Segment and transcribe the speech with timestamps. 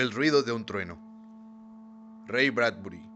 [0.00, 0.98] El ruido de un trueno.
[2.26, 3.06] Ray Bradbury.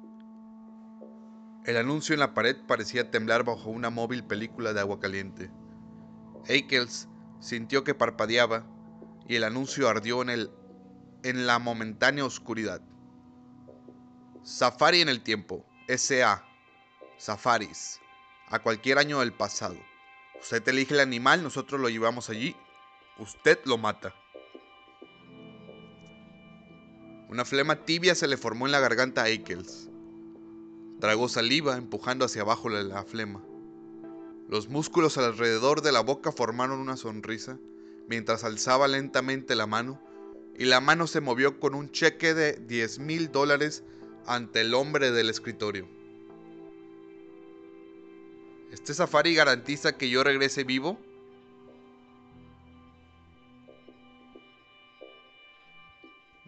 [1.64, 5.50] El anuncio en la pared parecía temblar bajo una móvil película de agua caliente.
[6.46, 7.08] Eikels
[7.40, 8.67] sintió que parpadeaba
[9.26, 10.50] y el anuncio ardió en, el,
[11.22, 12.82] en la momentánea oscuridad.
[14.42, 16.45] Safari en el tiempo, SA,
[17.16, 17.98] Safaris,
[18.48, 19.78] a cualquier año del pasado.
[20.38, 22.54] Usted elige el animal, nosotros lo llevamos allí,
[23.18, 24.14] usted lo mata.
[27.28, 29.88] Una flema tibia se le formó en la garganta a Eikels.
[31.01, 33.45] Tragó saliva, empujando hacia abajo la flema.
[34.48, 37.59] Los músculos alrededor de la boca formaron una sonrisa
[38.09, 40.01] mientras alzaba lentamente la mano
[40.56, 43.82] y la mano se movió con un cheque de 10 mil dólares
[44.27, 45.88] ante el hombre del escritorio.
[48.70, 50.98] ¿Este safari garantiza que yo regrese vivo?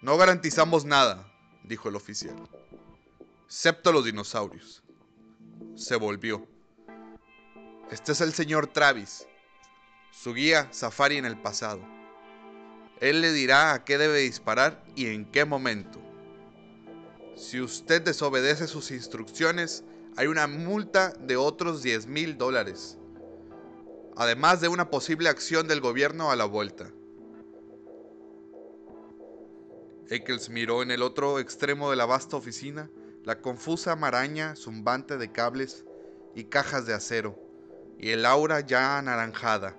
[0.07, 1.27] No garantizamos nada,
[1.65, 2.37] dijo el oficial,
[3.45, 4.85] excepto los dinosaurios.
[5.75, 6.47] Se volvió.
[7.91, 9.27] Este es el señor Travis,
[10.13, 11.81] su guía safari en el pasado.
[13.01, 16.01] Él le dirá a qué debe disparar y en qué momento.
[17.35, 19.83] Si usted desobedece sus instrucciones,
[20.17, 22.97] hay una multa de otros 10 mil dólares,
[24.17, 26.93] además de una posible acción del gobierno a la vuelta.
[30.09, 32.89] Eccles miró en el otro extremo de la vasta oficina
[33.25, 35.85] la confusa maraña zumbante de cables
[36.37, 37.37] y cajas de acero,
[37.99, 39.75] y el aura ya anaranjada,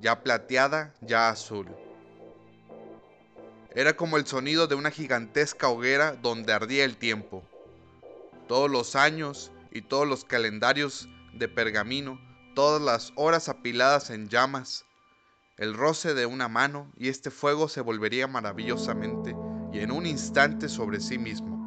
[0.00, 1.68] ya plateada, ya azul.
[3.74, 7.44] Era como el sonido de una gigantesca hoguera donde ardía el tiempo.
[8.48, 12.20] Todos los años y todos los calendarios de pergamino,
[12.56, 14.84] todas las horas apiladas en llamas,
[15.58, 19.36] el roce de una mano y este fuego se volvería maravillosamente
[19.70, 21.60] y en un instante sobre sí mismo.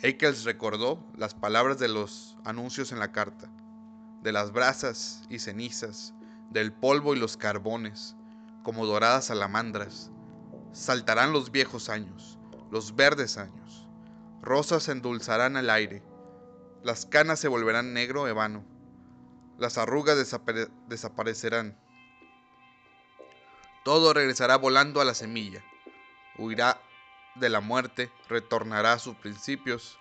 [0.00, 3.50] Eccles recordó las palabras de los anuncios en la carta,
[4.22, 6.14] de las brasas y cenizas,
[6.50, 8.16] del polvo y los carbones,
[8.62, 10.10] como doradas salamandras.
[10.72, 12.38] Saltarán los viejos años,
[12.70, 13.88] los verdes años,
[14.40, 16.02] rosas endulzarán el aire,
[16.82, 18.64] las canas se volverán negro evano,
[19.62, 20.18] las arrugas
[20.88, 21.78] desaparecerán.
[23.84, 25.62] Todo regresará volando a la semilla,
[26.36, 26.80] huirá
[27.36, 30.00] de la muerte, retornará a sus principios.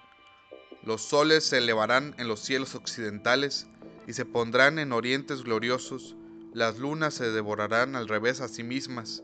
[0.81, 3.67] Los soles se elevarán en los cielos occidentales
[4.07, 6.15] y se pondrán en orientes gloriosos.
[6.55, 9.21] Las lunas se devorarán al revés a sí mismas.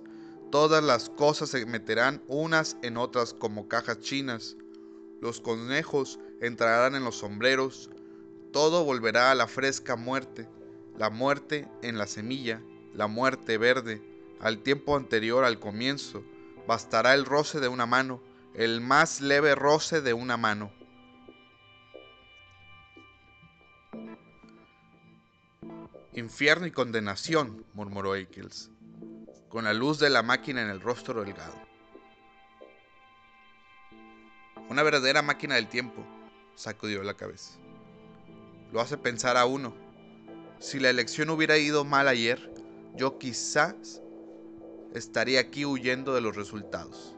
[0.51, 4.55] Todas las cosas se meterán unas en otras como cajas chinas.
[5.19, 7.89] Los conejos entrarán en los sombreros,
[8.57, 10.49] todo volverá a la fresca muerte,
[10.97, 12.59] la muerte en la semilla,
[12.95, 14.01] la muerte verde,
[14.41, 16.23] al tiempo anterior al comienzo.
[16.65, 18.19] Bastará el roce de una mano,
[18.55, 20.71] el más leve roce de una mano.
[26.13, 28.71] Infierno y condenación, murmuró Eccles,
[29.49, 31.61] con la luz de la máquina en el rostro delgado.
[34.67, 36.03] Una verdadera máquina del tiempo,
[36.55, 37.59] sacudió la cabeza
[38.71, 39.73] lo hace pensar a uno.
[40.59, 42.51] Si la elección hubiera ido mal ayer,
[42.95, 44.01] yo quizás
[44.93, 47.15] estaría aquí huyendo de los resultados.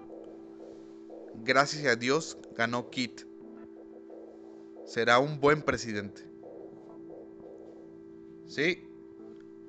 [1.43, 3.21] Gracias a Dios ganó Kit.
[4.85, 6.27] Será un buen presidente.
[8.45, 8.89] Sí,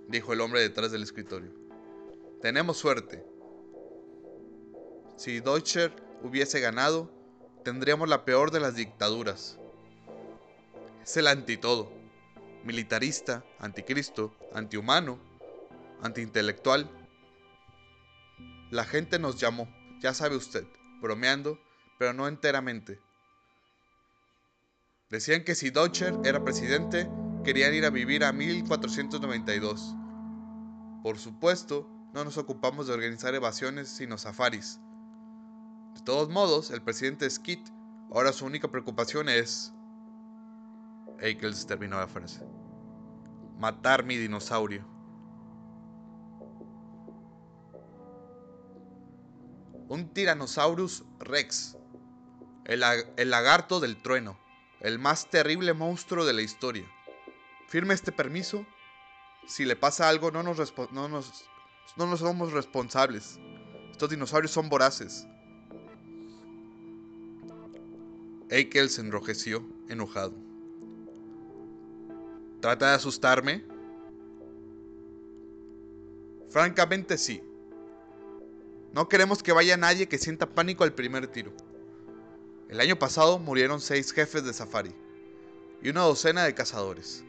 [0.08, 1.52] dijo el hombre detrás del escritorio.
[2.40, 3.24] Tenemos suerte.
[5.16, 5.92] Si Deutscher
[6.22, 7.10] hubiese ganado,
[7.62, 9.59] tendríamos la peor de las dictaduras.
[11.02, 11.90] Es el antitodo.
[12.64, 15.18] Militarista, anticristo, antihumano,
[16.02, 16.90] antiintelectual.
[18.70, 19.68] La gente nos llamó,
[20.00, 20.66] ya sabe usted,
[21.00, 21.58] bromeando,
[21.98, 23.00] pero no enteramente.
[25.08, 27.08] Decían que si Dodger era presidente,
[27.44, 29.94] querían ir a vivir a 1492.
[31.02, 34.78] Por supuesto, no nos ocupamos de organizar evasiones sino safaris.
[35.94, 37.60] De todos modos, el presidente Skid
[38.12, 39.72] ahora su única preocupación es
[41.20, 42.40] Eccles terminó la frase.
[43.58, 44.84] Matar mi dinosaurio.
[49.88, 51.76] Un Tyrannosaurus Rex.
[52.64, 52.80] El,
[53.30, 54.38] lagarto del trueno.
[54.80, 56.86] El más terrible monstruo de la historia.
[57.68, 58.64] Firme este permiso.
[59.46, 60.72] Si le pasa algo, no nos,
[61.96, 63.38] no somos responsables.
[63.90, 65.26] Estos dinosaurios son voraces.
[68.48, 70.49] Eichel enrojeció, enojado.
[72.60, 73.64] ¿Trata de asustarme?
[76.50, 77.42] Francamente sí.
[78.92, 81.52] No queremos que vaya nadie que sienta pánico al primer tiro.
[82.68, 84.94] El año pasado murieron seis jefes de safari
[85.82, 87.24] y una docena de cazadores.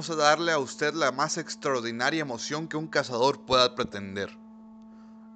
[0.00, 4.34] Vamos a darle a usted la más extraordinaria emoción que un cazador pueda pretender.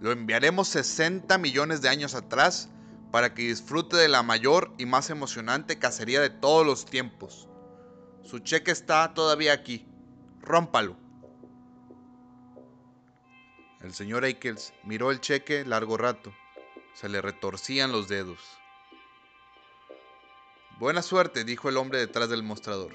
[0.01, 2.71] Lo enviaremos 60 millones de años atrás
[3.13, 7.47] para que disfrute de la mayor y más emocionante cacería de todos los tiempos.
[8.23, 9.87] Su cheque está todavía aquí.
[10.41, 10.97] Rómpalo.
[13.83, 16.33] El señor Eikels miró el cheque largo rato.
[16.95, 18.41] Se le retorcían los dedos.
[20.79, 22.95] Buena suerte, dijo el hombre detrás del mostrador.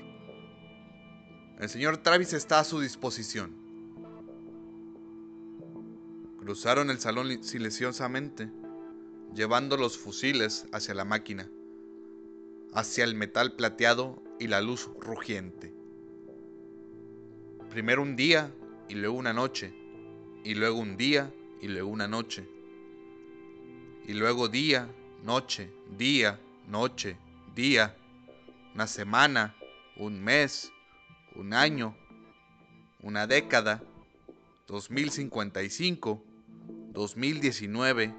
[1.60, 3.54] El señor Travis está a su disposición.
[6.38, 8.50] Cruzaron el salón silenciosamente,
[9.36, 11.50] llevando los fusiles hacia la máquina,
[12.74, 15.74] hacia el metal plateado y la luz rugiente.
[17.70, 18.56] Primero un día
[18.88, 19.74] y luego una noche,
[20.46, 22.48] y luego un día y luego una noche,
[24.08, 24.88] y luego día,
[25.26, 26.40] noche, día,
[26.70, 27.18] noche,
[27.54, 27.98] día,
[28.74, 29.58] una semana,
[29.98, 30.72] un mes,
[31.40, 31.96] un año,
[33.02, 33.82] una década,
[34.68, 36.22] 2055,
[36.92, 38.14] 2019,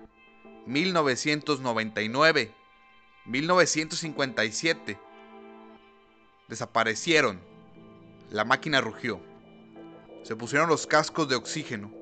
[0.67, 2.55] 1999,
[3.27, 4.99] 1957.
[6.49, 7.39] Desaparecieron.
[8.31, 9.21] La máquina rugió.
[10.23, 11.93] Se pusieron los cascos de oxígeno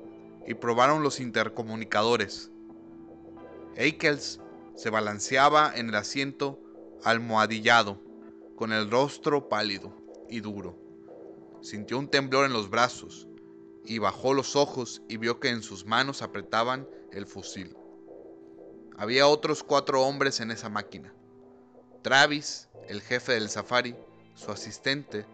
[0.47, 2.49] y probaron los intercomunicadores.
[3.75, 4.39] Eikels
[4.75, 6.59] se balanceaba en el asiento
[7.03, 8.01] almohadillado,
[8.55, 9.93] con el rostro pálido
[10.29, 10.78] y duro.
[11.61, 13.27] Sintió un temblor en los brazos
[13.83, 17.75] y bajó los ojos y vio que en sus manos apretaban el fusil.
[18.97, 21.13] Había otros cuatro hombres en esa máquina.
[22.01, 23.95] Travis, el jefe del safari,
[24.35, 25.25] su asistente,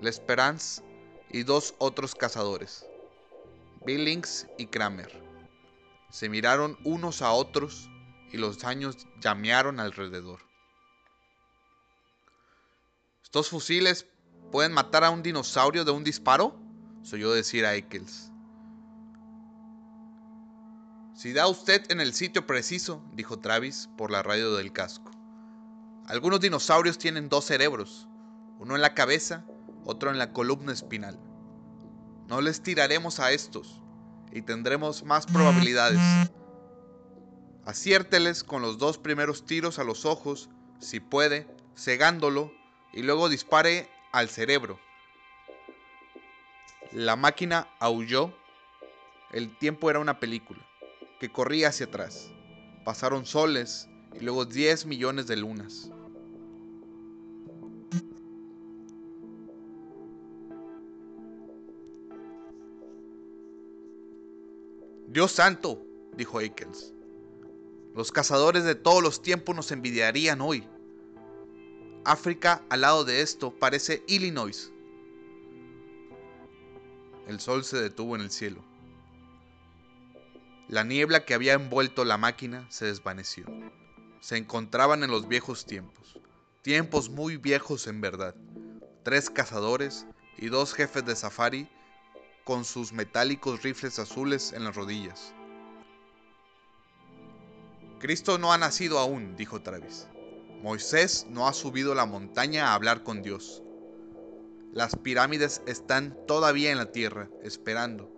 [0.00, 0.82] L'Esperance
[1.30, 2.86] y dos otros cazadores,
[3.84, 5.10] Billings y Kramer.
[6.10, 7.88] Se miraron unos a otros
[8.32, 10.40] y los años llamearon alrededor.
[13.22, 14.06] Estos fusiles
[14.56, 16.58] ¿Pueden matar a un dinosaurio de un disparo?
[17.02, 18.32] Soy yo decir a Eccles.
[21.12, 25.10] Si da usted en el sitio preciso, dijo Travis por la radio del casco.
[26.06, 28.08] Algunos dinosaurios tienen dos cerebros,
[28.58, 29.44] uno en la cabeza,
[29.84, 31.20] otro en la columna espinal.
[32.26, 33.82] No les tiraremos a estos
[34.32, 36.00] y tendremos más probabilidades.
[37.66, 40.48] Aciérteles con los dos primeros tiros a los ojos,
[40.78, 42.54] si puede, cegándolo,
[42.94, 44.80] y luego dispare al cerebro.
[46.90, 48.32] La máquina aulló.
[49.30, 50.66] El tiempo era una película
[51.20, 52.30] que corría hacia atrás.
[52.82, 55.90] Pasaron soles y luego 10 millones de lunas.
[65.08, 65.82] Dios santo,
[66.16, 66.94] dijo Eikels.
[67.94, 70.66] Los cazadores de todos los tiempos nos envidiarían hoy.
[72.06, 74.70] África al lado de esto parece Illinois.
[77.26, 78.64] El sol se detuvo en el cielo.
[80.68, 83.46] La niebla que había envuelto la máquina se desvaneció.
[84.20, 86.20] Se encontraban en los viejos tiempos,
[86.62, 88.36] tiempos muy viejos en verdad.
[89.02, 90.06] Tres cazadores
[90.38, 91.68] y dos jefes de safari
[92.44, 95.34] con sus metálicos rifles azules en las rodillas.
[97.98, 100.06] Cristo no ha nacido aún, dijo Travis.
[100.62, 103.62] Moisés no ha subido la montaña a hablar con Dios.
[104.72, 108.10] Las pirámides están todavía en la tierra, esperando.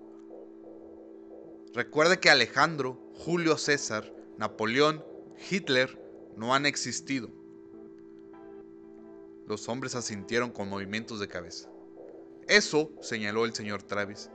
[1.74, 5.04] Recuerde que Alejandro, Julio César, Napoleón,
[5.50, 6.00] Hitler
[6.36, 7.30] no han existido.
[9.46, 11.70] Los hombres asintieron con movimientos de cabeza.
[12.46, 14.30] Eso, señaló el señor Travis,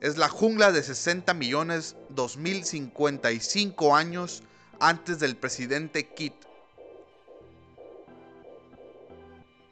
[0.00, 4.42] es la jungla de 60 millones 2055 años
[4.82, 6.34] antes del presidente Kit.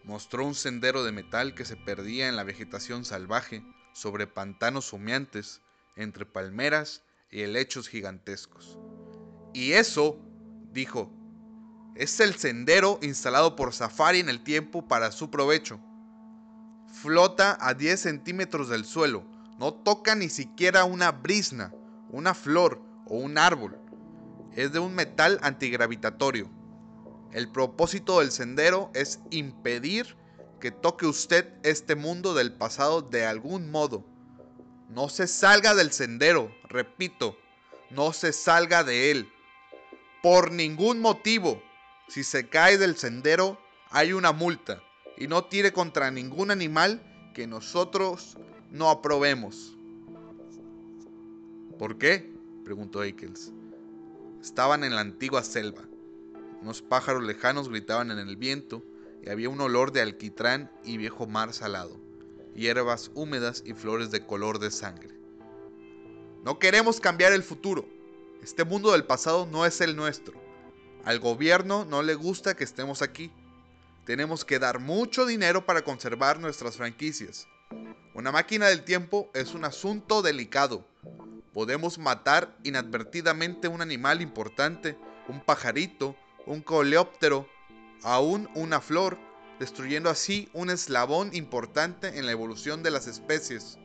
[0.05, 5.63] Mostró un sendero de metal que se perdía en la vegetación salvaje, sobre pantanos humeantes,
[5.97, 8.79] entre palmeras y helechos gigantescos.
[9.53, 10.17] Y eso,
[10.73, 11.11] dijo,
[11.97, 15.81] es el sendero instalado por Safari en el tiempo para su provecho.
[17.03, 19.25] Flota a 10 centímetros del suelo,
[19.59, 21.75] no toca ni siquiera una brisna,
[22.11, 23.77] una flor o un árbol
[24.57, 26.51] es de un metal antigravitatorio.
[27.33, 30.17] El propósito del sendero es impedir
[30.61, 34.05] que toque usted este mundo del pasado de algún modo.
[34.89, 37.37] No se salga del sendero, repito,
[37.91, 39.29] no se salga de él.
[40.23, 41.63] Por ningún motivo.
[42.09, 43.59] Si se cae del sendero,
[43.91, 44.83] hay una multa.
[45.17, 47.01] Y no tire contra ningún animal
[47.35, 48.37] que nosotros
[48.71, 49.77] no aprobemos.
[51.79, 52.31] ¿Por qué?
[52.65, 53.53] preguntó Eikels.
[54.43, 55.83] Estaban en la antigua selva.
[56.63, 58.83] Unos pájaros lejanos gritaban en el viento
[59.23, 62.01] y había un olor de alquitrán y viejo mar salado,
[62.55, 65.15] hierbas húmedas y flores de color de sangre.
[66.43, 67.87] No queremos cambiar el futuro.
[68.43, 70.41] Este mundo del pasado no es el nuestro.
[71.05, 73.31] Al gobierno no le gusta que estemos aquí.
[74.07, 77.47] Tenemos que dar mucho dinero para conservar nuestras franquicias.
[78.15, 80.87] Una máquina del tiempo es un asunto delicado.
[81.53, 84.97] Podemos matar inadvertidamente un animal importante,
[85.29, 86.17] un pajarito,
[86.47, 87.49] un coleóptero,
[88.03, 89.19] aún una flor,
[89.59, 93.79] destruyendo así un eslabón importante en la evolución de las especies.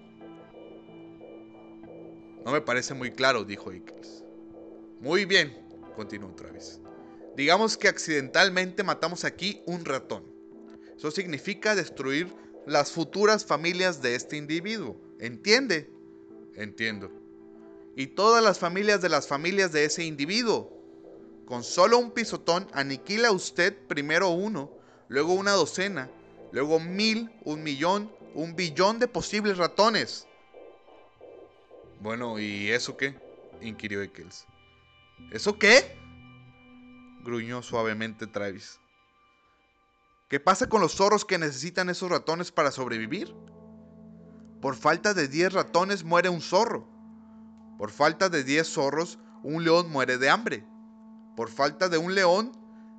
[2.45, 4.24] No me parece muy claro, dijo Ickles.
[5.01, 6.79] Muy bien, continuó Travis.
[7.36, 10.24] Digamos que accidentalmente matamos aquí un ratón.
[10.95, 12.34] Eso significa destruir
[12.65, 15.01] las futuras familias de este individuo.
[15.19, 15.91] ¿Entiende?
[16.55, 17.25] Entiendo.
[17.95, 20.71] Y todas las familias de las familias de ese individuo.
[21.45, 24.71] Con solo un pisotón aniquila usted primero uno,
[25.07, 26.09] luego una docena,
[26.51, 30.27] luego mil, un millón, un billón de posibles ratones.
[32.01, 33.15] Bueno, ¿y eso qué?
[33.61, 34.45] inquirió Eccles.
[35.31, 35.97] ¿Eso qué?
[37.23, 38.79] gruñó suavemente Travis.
[40.29, 43.33] ¿Qué pasa con los zorros que necesitan esos ratones para sobrevivir?
[44.61, 46.94] Por falta de 10 ratones muere un zorro.
[47.77, 50.65] Por falta de 10 zorros, un león muere de hambre.
[51.36, 52.51] Por falta de un león,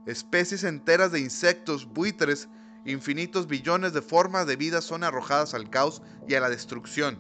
[0.07, 2.49] especies enteras de insectos, buitres,
[2.85, 7.19] infinitos billones de formas de vida son arrojadas al caos y a la destrucción.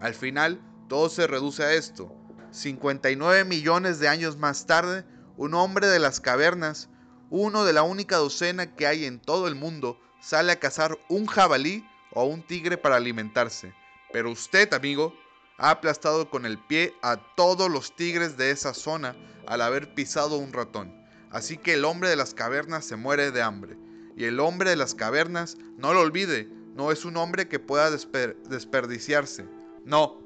[0.00, 2.14] Al final, todo se reduce a esto.
[2.50, 5.04] 59 millones de años más tarde,
[5.36, 6.88] un hombre de las cavernas,
[7.30, 11.26] uno de la única docena que hay en todo el mundo, sale a cazar un
[11.26, 13.74] jabalí o un tigre para alimentarse.
[14.12, 15.14] Pero usted, amigo,
[15.58, 20.36] ha aplastado con el pie a todos los tigres de esa zona al haber pisado
[20.36, 20.92] un ratón.
[21.30, 23.76] Así que el hombre de las cavernas se muere de hambre.
[24.16, 27.90] Y el hombre de las cavernas, no lo olvide, no es un hombre que pueda
[27.90, 29.44] desperdiciarse.
[29.84, 30.20] No,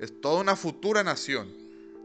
[0.00, 1.52] es toda una futura nación.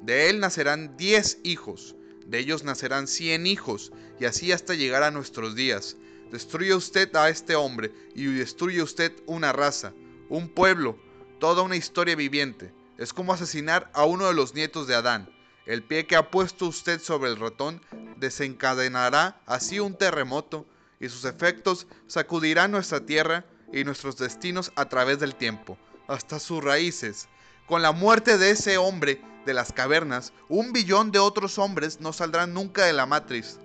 [0.02, 5.12] De él nacerán diez hijos, de ellos nacerán cien hijos, y así hasta llegar a
[5.12, 5.96] nuestros días.
[6.32, 9.94] Destruye usted a este hombre y destruye usted una raza,
[10.30, 10.98] un pueblo,
[11.42, 12.72] toda una historia viviente.
[13.00, 15.28] Es como asesinar a uno de los nietos de Adán.
[15.66, 17.82] El pie que ha puesto usted sobre el ratón
[18.18, 20.68] desencadenará así un terremoto
[21.00, 23.44] y sus efectos sacudirán nuestra tierra
[23.74, 27.28] y nuestros destinos a través del tiempo, hasta sus raíces.
[27.66, 32.14] Con la muerte de ese hombre de las cavernas, un billón de otros hombres no
[32.14, 33.58] saldrán nunca de la matriz.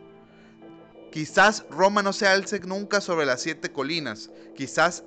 [1.13, 5.05] Quizás Roma no se alce nunca sobre las siete colinas, quizás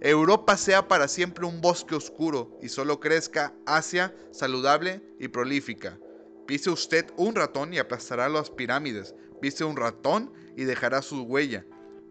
[0.00, 5.98] Europa sea para siempre un bosque oscuro y solo crezca Asia saludable y prolífica.
[6.46, 9.14] Pise usted un ratón y aplastará las pirámides.
[9.40, 11.64] Pise un ratón y dejará su huella,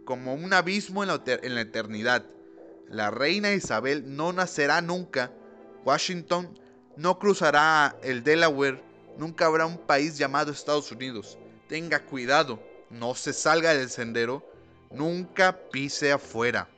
[0.04, 2.26] como un abismo en la, eternidad.
[2.90, 5.32] La reina Isabel no nacerá nunca.
[5.86, 6.60] Washington
[6.98, 8.84] no cruzará el Delaware.
[9.18, 11.38] Nunca habrá un país llamado Estados Unidos.
[11.70, 14.44] Tenga cuidado, no se salga del sendero.
[14.92, 16.70] Nunca pise afuera.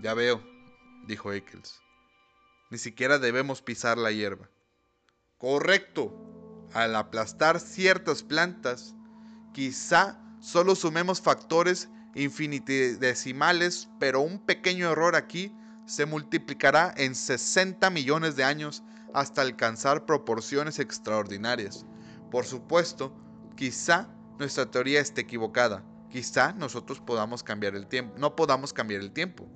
[0.00, 0.42] Ya veo,
[1.06, 1.80] dijo Eccles.
[2.70, 4.48] Ni siquiera debemos pisar la hierba.
[5.38, 6.22] Correcto.
[6.72, 8.94] Al aplastar ciertas plantas,
[9.52, 15.54] quizá solo sumemos factores infinitesimales, pero un pequeño error aquí
[15.86, 18.82] se multiplicará en 60 millones de años
[19.14, 21.86] hasta alcanzar proporciones extraordinarias.
[22.30, 23.14] Por supuesto,
[23.56, 25.84] quizá nuestra teoría esté equivocada.
[26.10, 29.46] Quizá nosotros podamos cambiar el tiempo, no podamos cambiar el tiempo.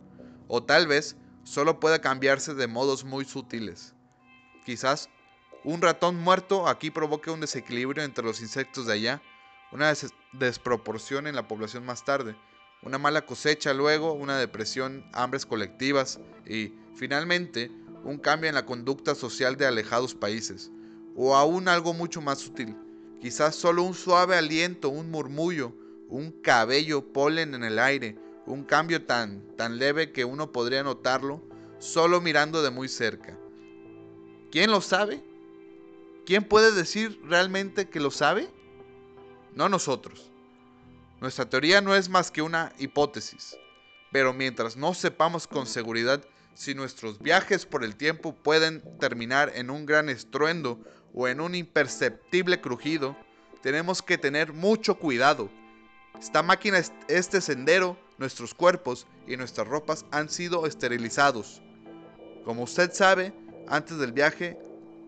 [0.52, 3.94] O tal vez solo pueda cambiarse de modos muy sutiles.
[4.66, 5.08] Quizás
[5.62, 9.22] un ratón muerto aquí provoque un desequilibrio entre los insectos de allá,
[9.70, 9.92] una
[10.32, 12.34] desproporción en la población más tarde,
[12.82, 17.70] una mala cosecha luego, una depresión, hambres colectivas y, finalmente,
[18.02, 20.72] un cambio en la conducta social de alejados países.
[21.14, 22.76] O aún algo mucho más sutil,
[23.20, 25.76] quizás solo un suave aliento, un murmullo,
[26.08, 28.18] un cabello polen en el aire,
[28.50, 31.42] un cambio tan, tan leve que uno podría notarlo
[31.78, 33.38] solo mirando de muy cerca.
[34.50, 35.22] ¿Quién lo sabe?
[36.26, 38.48] ¿Quién puede decir realmente que lo sabe?
[39.54, 40.30] No nosotros.
[41.20, 43.56] Nuestra teoría no es más que una hipótesis,
[44.10, 49.70] pero mientras no sepamos con seguridad si nuestros viajes por el tiempo pueden terminar en
[49.70, 50.80] un gran estruendo
[51.14, 53.16] o en un imperceptible crujido,
[53.62, 55.50] tenemos que tener mucho cuidado.
[56.18, 61.60] Esta máquina, este sendero, nuestros cuerpos y nuestras ropas han sido esterilizados.
[62.44, 63.32] Como usted sabe,
[63.66, 64.58] antes del viaje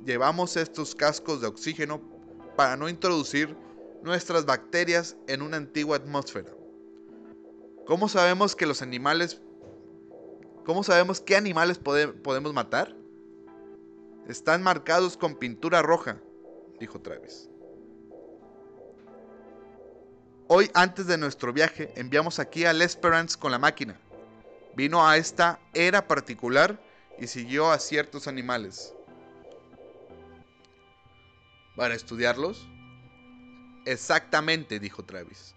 [0.05, 2.01] llevamos estos cascos de oxígeno
[2.57, 3.55] para no introducir
[4.03, 6.51] nuestras bacterias en una antigua atmósfera.
[7.87, 9.41] ¿Cómo sabemos que los animales...
[10.65, 12.97] ¿Cómo sabemos qué animales podemos matar?
[14.29, 16.21] Están marcados con pintura roja,
[16.79, 17.52] dijo Travis.
[20.49, 23.99] Hoy, antes de nuestro viaje, enviamos aquí al Esperance con la máquina.
[24.75, 26.83] Vino a esta era particular
[27.19, 28.93] y siguió a ciertos animales.
[31.77, 32.69] ¿Para estudiarlos?
[33.87, 35.55] Exactamente, dijo Travis.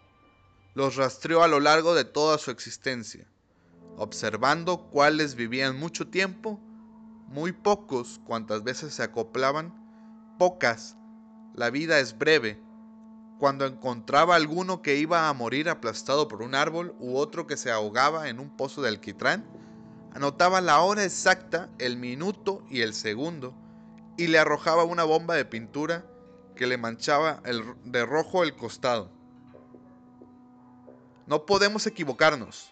[0.76, 3.28] Los rastreó a lo largo de toda su existencia,
[3.98, 6.60] observando cuáles vivían mucho tiempo,
[7.28, 9.74] muy pocos cuantas veces se acoplaban,
[10.38, 10.96] pocas,
[11.54, 12.65] la vida es breve.
[13.40, 17.70] Cuando encontraba alguno que iba a morir aplastado por un árbol u otro que se
[17.70, 19.46] ahogaba en un pozo de alquitrán,
[20.14, 23.54] anotaba la hora exacta, el minuto y el segundo,
[24.18, 26.06] y le arrojaba una bomba de pintura
[26.56, 27.42] que le manchaba
[27.84, 29.12] de rojo el costado.
[31.28, 32.72] No podemos equivocarnos.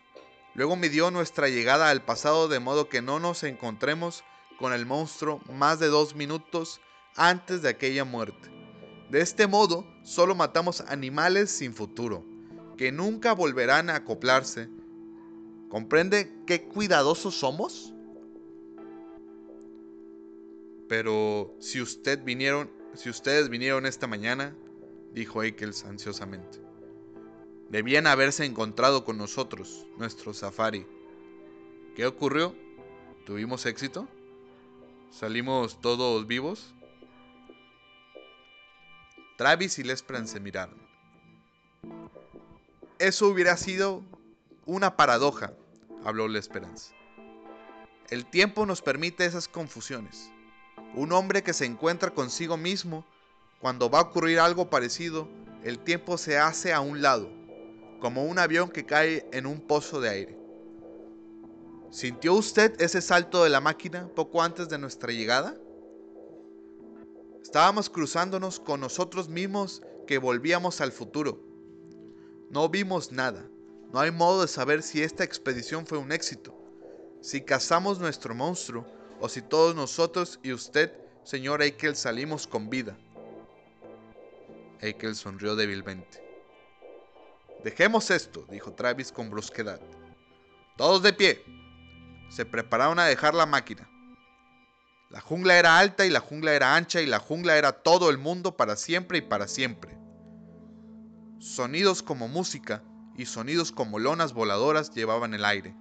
[0.54, 4.24] Luego midió nuestra llegada al pasado de modo que no nos encontremos
[4.58, 6.80] con el monstruo más de dos minutos
[7.18, 8.63] antes de aquella muerte.
[9.14, 12.26] De este modo, solo matamos animales sin futuro,
[12.78, 14.70] que nunca volverán a acoplarse.
[15.70, 17.94] ¿Comprende qué cuidadosos somos?
[20.90, 24.56] Pero si usted vinieron si ustedes vinieron esta mañana,
[25.14, 26.60] dijo Eikels ansiosamente,
[27.70, 30.88] debían haberse encontrado con nosotros, nuestro safari.
[31.96, 32.56] ¿Qué ocurrió?
[33.28, 34.08] ¿Tuvimos éxito?
[35.12, 36.73] ¿Salimos todos vivos?
[39.38, 40.78] Travis y Lespran se miraron.
[43.00, 44.04] Eso hubiera sido
[44.66, 45.54] una paradoja,
[46.06, 46.94] habló Lesperance.
[48.10, 50.30] El tiempo nos permite esas confusiones.
[50.94, 53.06] Un hombre que se encuentra consigo mismo,
[53.60, 55.28] cuando va a ocurrir algo parecido,
[55.64, 57.32] el tiempo se hace a un lado,
[58.00, 60.38] como un avión que cae en un pozo de aire.
[61.90, 65.56] ¿Sintió usted ese salto de la máquina poco antes de nuestra llegada?
[67.44, 71.40] Estábamos cruzándonos con nosotros mismos que volvíamos al futuro.
[72.50, 73.46] No vimos nada.
[73.92, 76.58] No hay modo de saber si esta expedición fue un éxito.
[77.22, 78.88] Si cazamos nuestro monstruo,
[79.20, 82.98] o si todos nosotros y usted, señor Eichel, salimos con vida.
[84.80, 86.24] Eichel sonrió débilmente.
[87.64, 89.80] Dejemos esto, dijo Travis con brusquedad.
[90.78, 91.44] Todos de pie.
[92.30, 93.88] Se prepararon a dejar la máquina.
[95.14, 98.18] La jungla era alta y la jungla era ancha y la jungla era todo el
[98.18, 99.96] mundo para siempre y para siempre.
[101.38, 102.82] Sonidos como música
[103.16, 105.76] y sonidos como lonas voladoras llevaban el aire.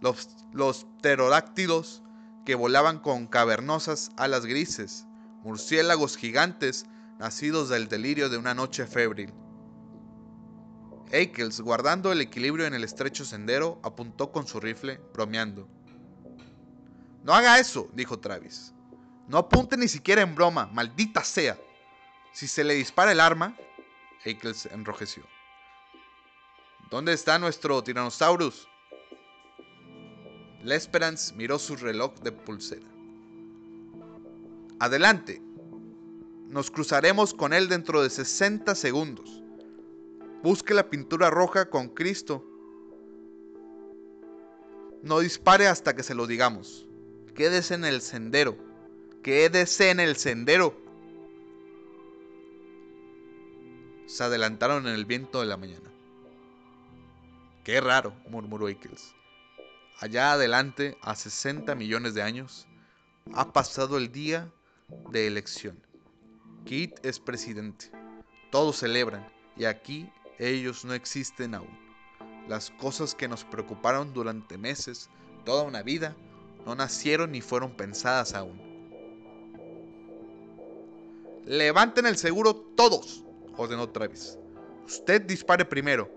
[0.00, 2.02] Los, los pterodáctilos
[2.46, 5.04] que volaban con cavernosas alas grises,
[5.42, 6.86] murciélagos gigantes
[7.18, 9.34] nacidos del delirio de una noche febril.
[11.12, 15.68] Eikels, guardando el equilibrio en el estrecho sendero, apuntó con su rifle, bromeando.
[17.26, 18.72] No haga eso, dijo Travis.
[19.26, 21.58] No apunte ni siquiera en broma, maldita sea.
[22.32, 23.56] Si se le dispara el arma,
[24.24, 25.24] Eikels enrojeció.
[26.88, 28.68] ¿Dónde está nuestro Tyrannosaurus?
[30.62, 32.86] Lesperance miró su reloj de pulsera.
[34.78, 35.42] Adelante.
[36.46, 39.42] Nos cruzaremos con él dentro de 60 segundos.
[40.44, 42.44] Busque la pintura roja con Cristo.
[45.02, 46.86] No dispare hasta que se lo digamos.
[47.36, 48.56] Quédese en el sendero.
[49.22, 50.76] Quédese en el sendero.
[54.06, 55.90] Se adelantaron en el viento de la mañana.
[57.64, 59.16] Qué raro, murmuró Eccles
[60.00, 62.66] allá adelante, a 60 millones de años,
[63.32, 64.50] ha pasado el día
[65.10, 65.80] de elección.
[66.64, 67.90] Kit es presidente.
[68.50, 71.78] Todos celebran y aquí ellos no existen aún.
[72.48, 75.08] Las cosas que nos preocuparon durante meses,
[75.44, 76.14] toda una vida,
[76.66, 78.60] no nacieron ni fueron pensadas aún.
[81.46, 83.24] Levanten el seguro todos,
[83.56, 84.36] ordenó Travis.
[84.84, 86.10] Usted dispare primero.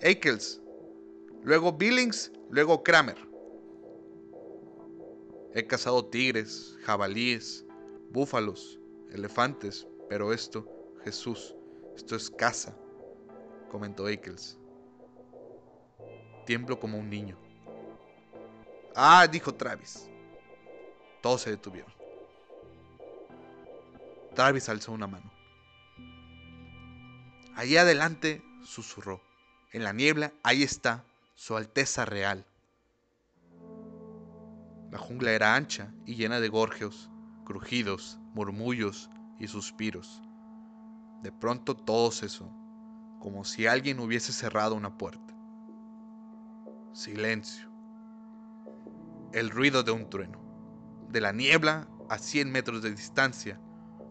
[0.00, 0.62] Eikels.
[1.42, 3.16] Luego Billings Luego Kramer.
[5.54, 7.64] He cazado tigres, jabalíes,
[8.10, 8.78] búfalos,
[9.10, 10.68] elefantes, pero esto,
[11.04, 11.56] Jesús,
[11.96, 12.76] esto es caza.
[13.70, 14.56] comentó Eccles.
[16.46, 17.43] Tiemblo como un niño.
[18.94, 20.08] Ah, dijo Travis.
[21.20, 21.92] Todos se detuvieron.
[24.34, 25.32] Travis alzó una mano.
[27.56, 29.20] Allí adelante, susurró.
[29.72, 31.04] En la niebla, ahí está,
[31.34, 32.46] Su Alteza Real.
[34.92, 37.10] La jungla era ancha y llena de gorjeos,
[37.44, 40.22] crujidos, murmullos y suspiros.
[41.22, 42.48] De pronto todo cesó,
[43.18, 45.34] como si alguien hubiese cerrado una puerta.
[46.92, 47.73] Silencio.
[49.34, 50.38] El ruido de un trueno.
[51.08, 53.60] De la niebla, a 100 metros de distancia,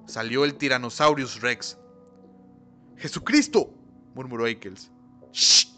[0.06, 1.78] salió el Tyrannosaurus Rex.
[2.98, 3.74] ¡Jesucristo!
[4.16, 4.92] murmuró Eccles.
[5.32, 5.70] ¡Shh!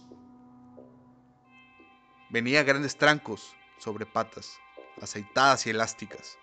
[2.32, 4.58] Venía a grandes trancos sobre patas,
[5.00, 6.40] aceitadas y elásticas.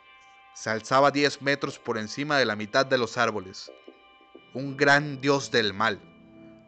[0.54, 3.72] Se alzaba 10 metros por encima de la mitad de los árboles.
[4.54, 6.00] Un gran dios del mal,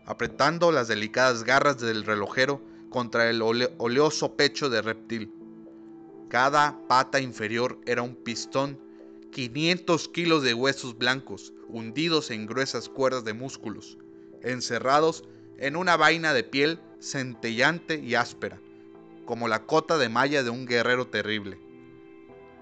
[0.04, 5.43] apretando las delicadas garras del relojero contra el oleoso pecho de reptil.
[6.34, 8.80] Cada pata inferior era un pistón,
[9.30, 13.98] 500 kilos de huesos blancos, hundidos en gruesas cuerdas de músculos,
[14.42, 15.22] encerrados
[15.58, 18.60] en una vaina de piel centellante y áspera,
[19.26, 21.56] como la cota de malla de un guerrero terrible.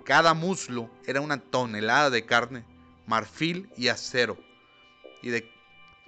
[0.04, 2.66] Cada muslo era una tonelada de carne,
[3.06, 4.36] marfil y acero,
[5.22, 5.50] y de,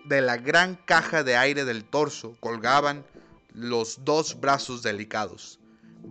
[0.05, 3.07] de la gran caja de aire del torso colgaban
[3.55, 5.61] los dos brazos delicados,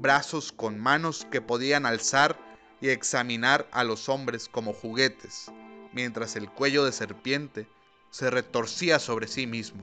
[0.03, 2.37] brazos con manos que podían alzar
[2.81, 5.49] y examinar a los hombres como juguetes,
[5.93, 7.67] mientras el cuello de serpiente
[8.11, 9.81] se retorcía sobre sí mismo,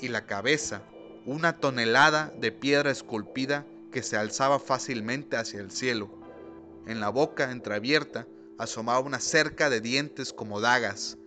[0.00, 0.82] y la cabeza,
[1.26, 6.08] una tonelada de piedra esculpida que se alzaba fácilmente hacia el cielo.
[6.86, 8.26] En la boca entreabierta
[8.58, 11.18] asomaba una cerca de dientes como dagas.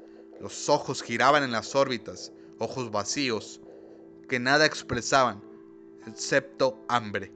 [0.42, 3.62] Los ojos giraban en las órbitas, ojos vacíos,
[4.28, 5.44] que nada expresaban,
[6.08, 7.32] excepto hambre.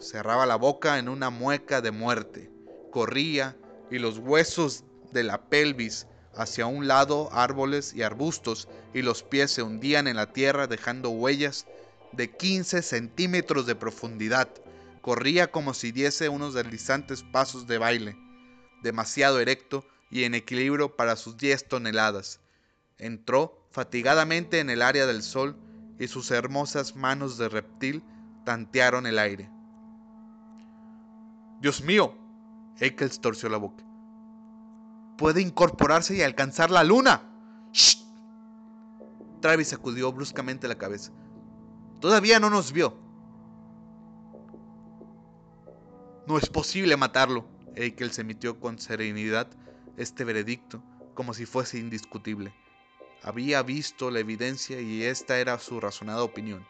[0.00, 2.50] Cerraba la boca en una mueca de muerte,
[2.90, 3.56] corría
[3.90, 9.50] y los huesos de la pelvis hacia un lado árboles y arbustos y los pies
[9.50, 11.66] se hundían en la tierra dejando huellas
[12.12, 14.48] de 15 centímetros de profundidad.
[15.00, 18.16] Corría como si diese unos deslizantes pasos de baile,
[18.82, 22.40] demasiado erecto y en equilibrio para sus 10 toneladas.
[22.98, 25.56] Entró fatigadamente en el área del sol
[25.98, 28.04] y sus hermosas manos de reptil
[28.44, 29.57] tantearon el aire.
[31.60, 32.14] Dios mío,
[32.78, 33.84] Eccles torció la boca.
[35.16, 37.22] Puede incorporarse y alcanzar la luna.
[37.72, 37.98] ¡Shh!
[39.40, 41.12] Travis sacudió bruscamente la cabeza.
[42.00, 42.96] Todavía no nos vio.
[46.28, 47.48] No es posible matarlo.
[47.74, 49.48] Eccles emitió con serenidad
[49.96, 50.82] este veredicto,
[51.14, 52.54] como si fuese indiscutible.
[53.22, 56.64] Había visto la evidencia y esta era su razonada opinión.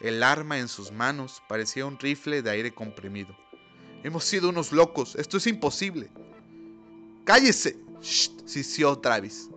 [0.00, 3.36] El arma en sus manos parecía un rifle de aire comprimido.
[4.02, 5.14] Hemos sido unos locos.
[5.16, 6.10] Esto es imposible.
[7.24, 7.78] ¡Cállese!
[8.00, 9.50] sisió Travis.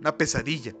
[0.00, 0.74] Una pesadilla.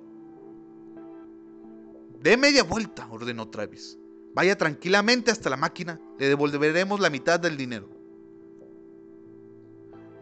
[2.20, 3.98] Dé media vuelta, ordenó Travis.
[4.34, 6.00] Vaya tranquilamente hasta la máquina.
[6.18, 7.88] Le devolveremos la mitad del dinero.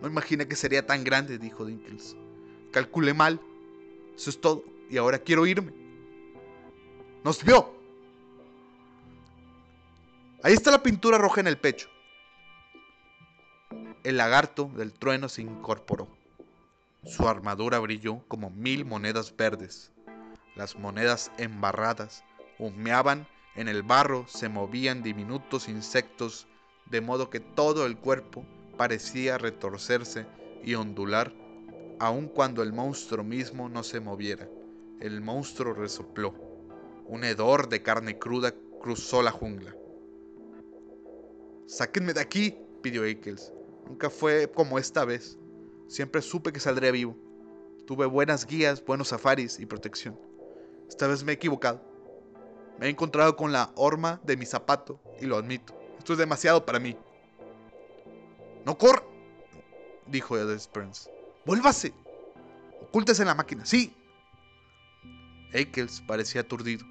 [0.03, 2.17] No imagina que sería tan grande, dijo Dinkles.
[2.71, 3.41] Calculé mal.
[4.15, 4.65] Eso es todo.
[4.91, 5.73] Y ahora quiero irme.
[7.25, 7.75] Nos vio.
[10.43, 11.89] Ahí está la pintura roja en el pecho
[14.03, 16.09] el lagarto del trueno se incorporó.
[17.05, 19.91] Su armadura brilló como mil monedas verdes.
[20.57, 22.25] Las monedas embarradas
[22.59, 26.47] humeaban en el barro, se movían diminutos insectos,
[26.87, 28.45] de modo que todo el cuerpo
[28.77, 30.27] parecía retorcerse
[30.65, 31.33] y ondular,
[31.99, 34.49] aun cuando el monstruo mismo no se moviera.
[35.01, 36.35] El monstruo resopló.
[37.07, 39.75] Un hedor de carne cruda cruzó la jungla.
[41.67, 43.53] Sáquenme de aquí, pidió Eccles.
[43.91, 45.37] Nunca fue como esta vez.
[45.89, 47.17] Siempre supe que saldría vivo.
[47.89, 50.17] Tuve buenas guías, buenos safaris y protección.
[50.89, 51.83] Esta vez me he equivocado.
[52.79, 55.75] Me he encontrado con la horma de mi zapato y lo admito.
[55.99, 56.97] Esto es demasiado para mí.
[58.65, 59.03] ¡No corra!
[60.07, 61.11] dijo Ed Spence.
[61.45, 61.93] ¡Vuélvase!
[62.83, 63.93] Ocúltese en la máquina, sí.
[65.53, 66.87] Eccles parecía aturdido.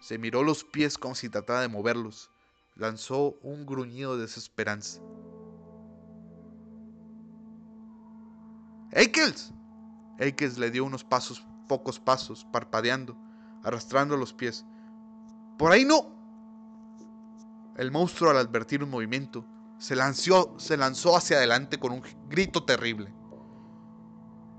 [0.00, 2.30] Se miró los pies como si tratara de moverlos.
[2.74, 5.02] Lanzó un gruñido de desesperanza.
[8.92, 9.52] ¡Eikels!
[10.18, 13.16] Eikels le dio unos pasos, pocos pasos, parpadeando,
[13.62, 14.64] arrastrando los pies.
[15.58, 16.14] ¡Por ahí no!
[17.76, 19.44] El monstruo, al advertir un movimiento,
[19.78, 23.12] se lanzó, se lanzó hacia adelante con un grito terrible.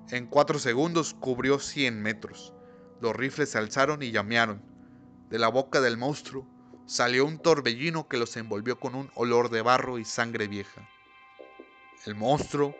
[0.10, 2.54] En cuatro segundos cubrió 100 metros.
[3.02, 4.62] Los rifles se alzaron y llamearon.
[5.30, 6.48] De la boca del monstruo
[6.86, 10.88] salió un torbellino que los envolvió con un olor de barro y sangre vieja.
[12.06, 12.76] El monstruo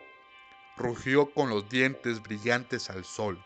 [0.78, 3.38] rugió con los dientes brillantes al sol.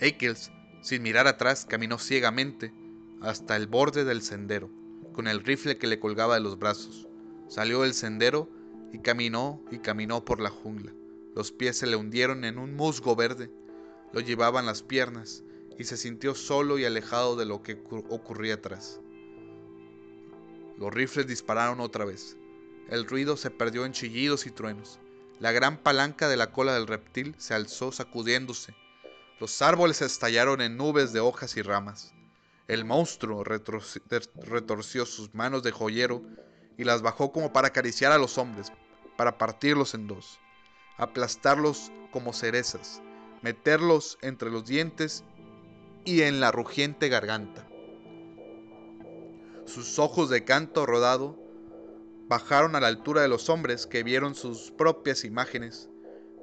[0.00, 2.74] Eikels, sin mirar atrás, caminó ciegamente
[3.20, 4.68] hasta el borde del sendero,
[5.12, 7.08] con el rifle que le colgaba de los brazos.
[7.48, 8.48] Salió del sendero
[8.92, 10.92] y caminó y caminó por la jungla.
[11.34, 13.50] Los pies se le hundieron en un musgo verde,
[14.12, 15.44] lo llevaban las piernas
[15.78, 19.00] y se sintió solo y alejado de lo que ocurría atrás.
[20.76, 22.36] Los rifles dispararon otra vez.
[22.88, 24.98] El ruido se perdió en chillidos y truenos.
[25.40, 28.74] La gran palanca de la cola del reptil se alzó sacudiéndose.
[29.40, 32.14] Los árboles estallaron en nubes de hojas y ramas.
[32.68, 36.22] El monstruo retorció sus manos de joyero
[36.78, 38.72] y las bajó como para acariciar a los hombres,
[39.16, 40.38] para partirlos en dos
[41.02, 43.02] aplastarlos como cerezas,
[43.42, 45.24] meterlos entre los dientes
[46.04, 47.66] y en la rugiente garganta.
[49.66, 51.36] Sus ojos de canto rodado
[52.32, 55.90] bajaron a la altura de los hombres que vieron sus propias imágenes,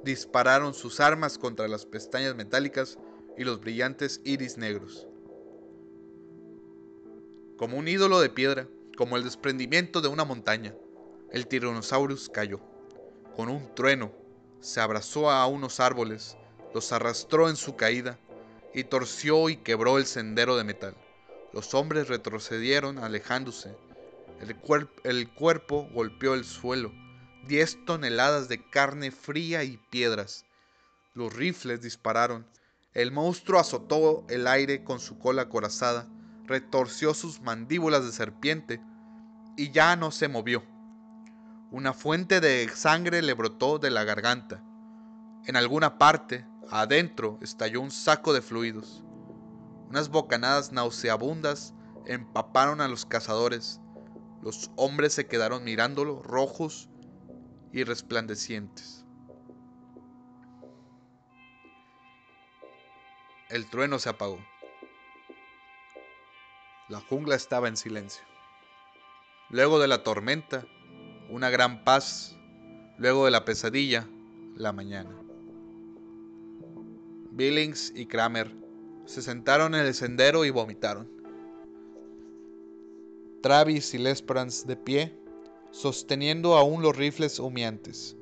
[0.04, 2.96] dispararon sus armas contra las pestañas metálicas
[3.36, 5.08] y los brillantes iris negros.
[7.56, 10.76] Como un ídolo de piedra, como el desprendimiento de una montaña,
[11.32, 12.60] el Tyrannosaurus cayó,
[13.34, 14.12] con un trueno
[14.60, 16.36] se abrazó a unos árboles,
[16.72, 18.16] los arrastró en su caída
[18.72, 20.94] y torció y quebró el sendero de metal.
[21.52, 23.74] Los hombres retrocedieron alejándose.
[24.40, 24.56] El,
[25.04, 26.92] el cuerpo golpeó el suelo.
[27.46, 30.46] Diez toneladas de carne fría y piedras.
[31.14, 32.46] Los rifles dispararon.
[32.94, 36.08] El monstruo azotó el aire con su cola acorazada,
[36.46, 38.80] retorció sus mandíbulas de serpiente
[39.56, 40.64] y ya no se movió.
[41.70, 44.64] Una fuente de sangre le brotó de la garganta.
[45.46, 49.04] En alguna parte, adentro, estalló un saco de fluidos.
[49.88, 51.74] Unas bocanadas nauseabundas
[52.06, 53.80] empaparon a los cazadores.
[54.42, 56.88] Los hombres se quedaron mirándolo, rojos
[57.72, 59.04] y resplandecientes.
[63.50, 64.38] El trueno se apagó.
[66.88, 68.24] La jungla estaba en silencio.
[69.50, 70.64] Luego de la tormenta,
[71.28, 72.36] una gran paz,
[72.96, 74.08] luego de la pesadilla,
[74.56, 75.10] la mañana.
[77.32, 78.54] Billings y Kramer
[79.06, 81.19] se sentaron en el sendero y vomitaron.
[83.42, 85.18] Travis y Lesperance de pie,
[85.70, 88.16] sosteniendo aún los rifles humeantes,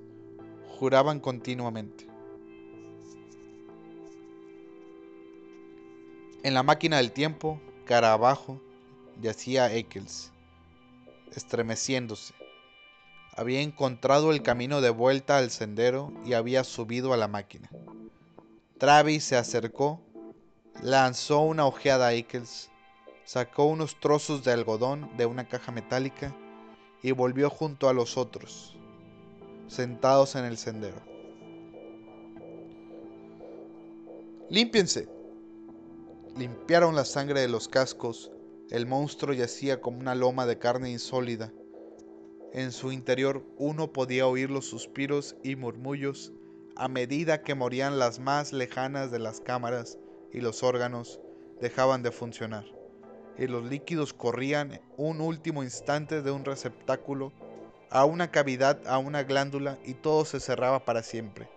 [0.78, 2.06] juraban continuamente.
[6.42, 8.60] En la máquina del tiempo, cara abajo,
[9.20, 10.32] yacía Eccles,
[11.34, 12.32] estremeciéndose
[13.38, 17.70] había encontrado el camino de vuelta al sendero y había subido a la máquina.
[18.78, 20.00] Travis se acercó,
[20.82, 22.68] lanzó una ojeada a Eccles,
[23.28, 26.34] sacó unos trozos de algodón de una caja metálica
[27.02, 28.74] y volvió junto a los otros,
[29.66, 31.02] sentados en el sendero.
[34.48, 35.08] ¡Límpiense!
[36.38, 38.32] Limpiaron la sangre de los cascos.
[38.70, 41.52] El monstruo yacía como una loma de carne insólida
[42.52, 46.32] en su interior uno podía oír los suspiros y murmullos
[46.76, 49.98] a medida que morían las más lejanas de las cámaras
[50.32, 51.20] y los órganos
[51.60, 52.64] dejaban de funcionar,
[53.38, 57.32] y los líquidos corrían un último instante de un receptáculo
[57.90, 61.48] a una cavidad, a una glándula, y todo se cerraba para siempre.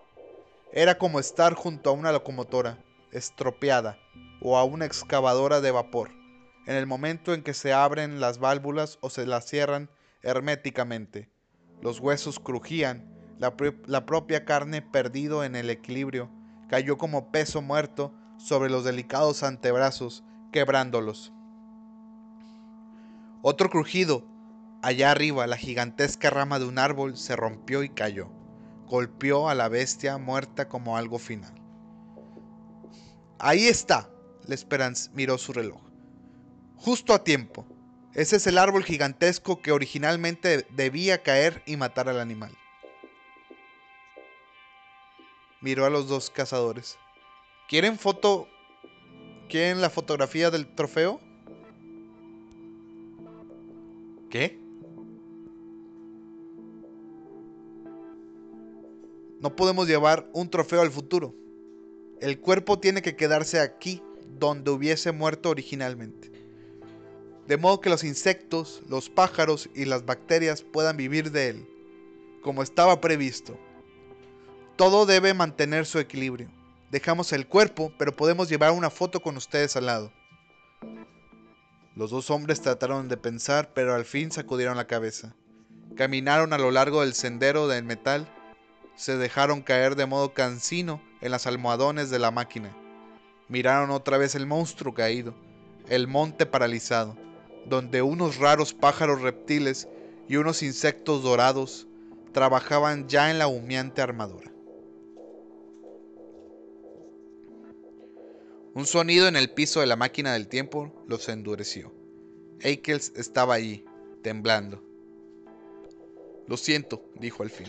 [0.71, 2.77] Era como estar junto a una locomotora
[3.11, 3.97] estropeada
[4.41, 6.11] o a una excavadora de vapor.
[6.65, 9.89] En el momento en que se abren las válvulas o se las cierran,
[10.21, 11.29] herméticamente.
[11.81, 16.29] Los huesos crujían, la, propia carne perdido en el equilibrio
[16.69, 21.33] cayó como peso muerto sobre los delicados antebrazos, quebrándolos.
[23.43, 24.23] Otro crujido.
[24.83, 28.29] Allá arriba, la gigantesca rama de un árbol se rompió y cayó.
[28.85, 31.55] Golpeó a la bestia muerta como algo final.
[33.39, 34.09] Ahí está.
[34.45, 35.81] Lesperance miró su reloj.
[36.75, 37.65] Justo a tiempo.
[38.13, 42.51] Ese es el árbol gigantesco que originalmente debía caer y matar al animal.
[45.61, 46.97] Miró a los dos cazadores.
[47.67, 48.47] ¿Quieren foto?
[49.47, 51.21] ¿Quieren la fotografía del trofeo?
[54.31, 54.59] ¿Qué?
[59.39, 61.35] No podemos llevar un trofeo al futuro.
[62.19, 64.01] El cuerpo tiene que quedarse aquí,
[64.39, 66.31] donde hubiese muerto originalmente
[67.51, 71.69] de modo que los insectos, los pájaros y las bacterias puedan vivir de él,
[72.41, 73.57] como estaba previsto.
[74.77, 76.49] Todo debe mantener su equilibrio.
[76.91, 80.13] dejamos el cuerpo, pero podemos llevar una foto con ustedes al lado.
[81.95, 85.35] Los dos hombres trataron de pensar, pero al fin sacudieron la cabeza.
[85.95, 88.27] Caminaron a lo largo del sendero del metal,
[88.95, 92.75] se dejaron caer de modo cansino en las almohadones de la máquina.
[93.49, 95.33] Miraron otra vez el monstruo caído,
[95.89, 97.17] el monte paralizado,
[97.65, 99.89] donde unos raros pájaros reptiles
[100.29, 101.87] y unos insectos dorados
[102.31, 104.50] trabajaban ya en la humeante armadura.
[108.73, 111.93] Un sonido en el piso de la máquina del tiempo los endureció.
[112.61, 113.83] Eikels estaba allí,
[114.23, 114.81] temblando.
[116.47, 117.67] Lo siento, dijo al fin.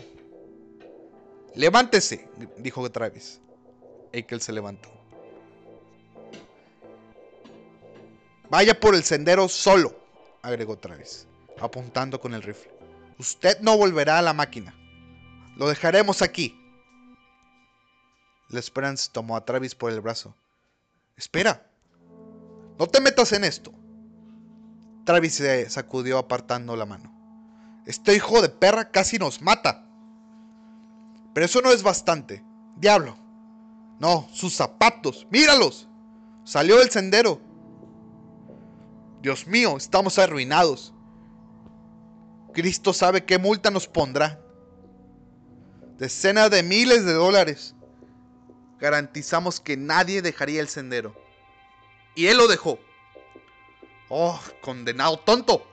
[1.55, 3.41] Levántese, dijo Travis.
[4.13, 4.89] Eikels se levantó.
[8.49, 9.99] Vaya por el sendero solo,
[10.41, 11.27] agregó Travis,
[11.59, 12.71] apuntando con el rifle.
[13.17, 14.73] Usted no volverá a la máquina.
[15.57, 16.57] Lo dejaremos aquí.
[18.47, 20.33] Lesperance tomó a Travis por el brazo.
[21.15, 21.69] Espera.
[22.79, 23.71] No te metas en esto.
[25.05, 27.11] Travis se sacudió apartando la mano.
[27.85, 29.85] Este hijo de perra casi nos mata.
[31.33, 32.43] Pero eso no es bastante.
[32.77, 33.17] Diablo.
[33.99, 35.27] No, sus zapatos.
[35.29, 35.87] Míralos.
[36.45, 37.39] Salió del sendero.
[39.21, 40.93] Dios mío, estamos arruinados.
[42.53, 44.39] Cristo sabe qué multa nos pondrá.
[45.97, 47.72] Decenas de miles de dólares.
[48.83, 51.15] Garantizamos que nadie dejaría el sendero.
[52.15, 52.79] Y él lo dejó.
[54.09, 55.65] Oh, condenado tonto.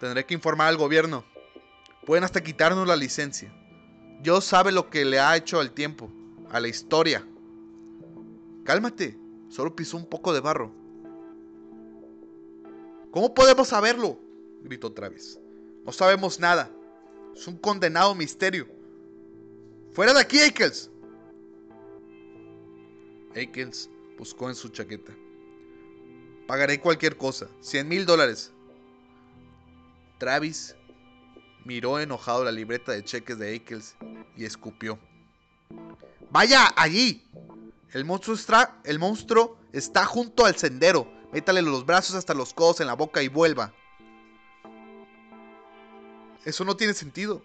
[0.00, 1.24] Tendré que informar al gobierno.
[2.04, 3.52] Pueden hasta quitarnos la licencia.
[4.20, 6.10] Dios sabe lo que le ha hecho al tiempo,
[6.50, 7.24] a la historia.
[8.64, 9.16] Cálmate,
[9.48, 10.72] solo pisó un poco de barro.
[13.12, 14.18] ¿Cómo podemos saberlo?
[14.64, 15.38] gritó Travis.
[15.84, 16.68] No sabemos nada.
[17.32, 18.66] Es un condenado misterio.
[19.92, 20.90] ¡Fuera de aquí, Aikels!
[23.34, 23.88] Aikels
[24.18, 25.12] buscó en su chaqueta.
[26.46, 27.48] Pagaré cualquier cosa.
[27.60, 28.52] Cien mil dólares.
[30.18, 30.74] Travis
[31.64, 33.96] miró enojado la libreta de cheques de Aikels
[34.36, 34.98] y escupió.
[36.30, 37.24] ¡Vaya allí!
[37.92, 41.10] El monstruo, está, el monstruo está junto al sendero.
[41.32, 43.72] Métale los brazos hasta los codos en la boca y vuelva.
[46.44, 47.42] Eso no tiene sentido.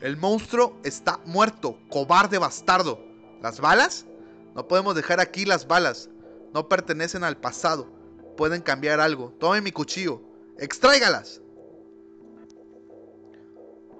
[0.00, 3.00] El monstruo está muerto, cobarde bastardo.
[3.40, 4.06] ¿Las balas?
[4.54, 6.10] No podemos dejar aquí las balas.
[6.52, 7.88] No pertenecen al pasado.
[8.36, 9.32] Pueden cambiar algo.
[9.38, 10.22] Tome mi cuchillo.
[10.58, 11.40] ¡Extráigalas!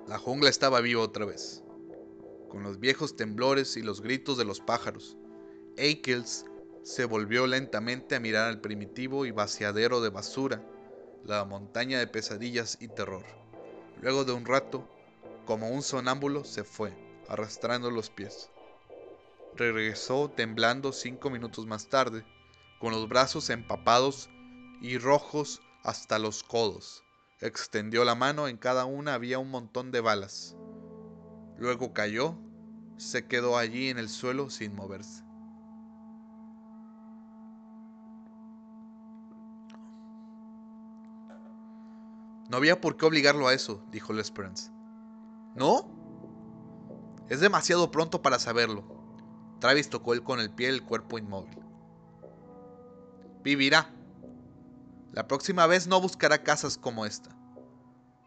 [0.06, 1.62] La jungla estaba viva otra vez,
[2.48, 5.16] con los viejos temblores y los gritos de los pájaros.
[5.76, 6.44] Eikels
[6.82, 10.62] se volvió lentamente a mirar al primitivo y vaciadero de basura,
[11.24, 13.24] la montaña de pesadillas y terror.
[14.02, 14.86] Luego de un rato,
[15.46, 16.92] como un sonámbulo, se fue,
[17.26, 18.50] arrastrando los pies.
[19.56, 22.24] Regresó temblando cinco minutos más tarde,
[22.80, 24.28] con los brazos empapados
[24.80, 27.04] y rojos hasta los codos.
[27.40, 30.56] Extendió la mano, en cada una había un montón de balas.
[31.56, 32.36] Luego cayó,
[32.96, 35.22] se quedó allí en el suelo sin moverse.
[42.50, 44.70] No había por qué obligarlo a eso, dijo Lesperance.
[45.54, 45.88] ¿No?
[47.28, 49.03] Es demasiado pronto para saberlo.
[49.64, 51.58] Travis tocó él con el pie el cuerpo inmóvil.
[53.42, 53.90] Vivirá.
[55.14, 57.34] La próxima vez no buscará casas como esta.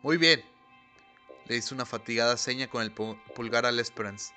[0.01, 0.43] Muy bien.
[1.45, 4.33] Le hizo una fatigada seña con el pulgar a Lesperance.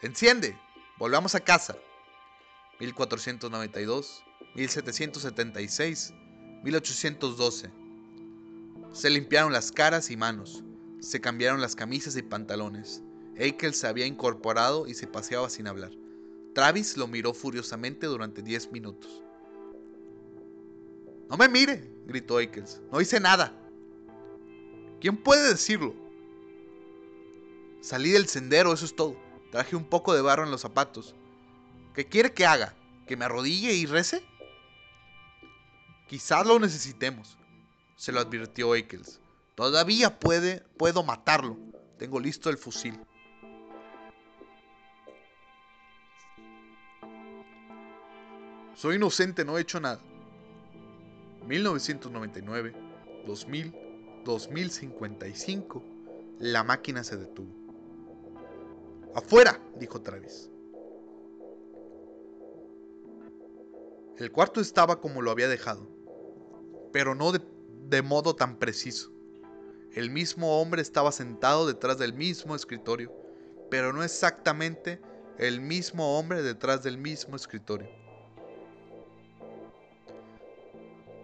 [0.00, 0.58] ¡Enciende!
[0.96, 1.76] Volvamos a casa.
[2.80, 6.14] 1492, 1776,
[6.62, 7.70] 1812.
[8.94, 10.64] Se limpiaron las caras y manos,
[11.00, 13.02] se cambiaron las camisas y pantalones.
[13.36, 15.90] Eichel se había incorporado y se paseaba sin hablar.
[16.54, 19.22] Travis lo miró furiosamente durante 10 minutos.
[21.28, 22.80] No me mire, gritó Eikels.
[22.90, 23.52] No hice nada.
[25.00, 25.94] ¿Quién puede decirlo?
[27.80, 29.16] Salí del sendero, eso es todo.
[29.52, 31.14] Traje un poco de barro en los zapatos.
[31.94, 32.74] ¿Qué quiere que haga?
[33.06, 34.22] ¿Que me arrodille y rece?
[36.08, 37.38] Quizás lo necesitemos
[37.98, 39.20] se lo advirtió Eccles.
[39.56, 41.58] Todavía puede, puedo matarlo.
[41.98, 42.98] Tengo listo el fusil.
[48.78, 50.00] Soy inocente, no he hecho nada.
[51.44, 52.72] 1999,
[53.26, 53.74] 2000,
[54.24, 55.82] 2055,
[56.38, 57.52] la máquina se detuvo.
[59.16, 59.60] ¡Afuera!
[59.80, 60.48] dijo Travis.
[64.16, 65.88] El cuarto estaba como lo había dejado,
[66.92, 67.40] pero no de
[67.88, 69.10] de modo tan preciso.
[69.92, 73.12] El mismo hombre estaba sentado detrás del mismo escritorio,
[73.72, 75.00] pero no exactamente
[75.36, 77.97] el mismo hombre detrás del mismo escritorio.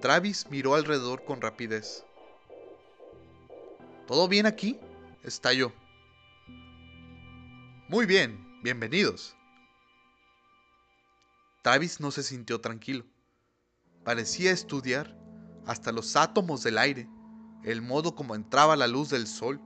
[0.04, 2.04] Travis miró alrededor con rapidez.
[4.06, 4.78] ¿Todo bien aquí?
[5.22, 5.72] estalló.
[7.88, 9.34] Muy bien, bienvenidos.
[11.62, 13.06] Travis no se sintió tranquilo.
[14.04, 15.16] Parecía estudiar
[15.64, 17.08] hasta los átomos del aire,
[17.62, 19.58] el modo como entraba la luz del sol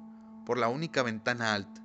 [0.46, 1.80] por la única ventana alta.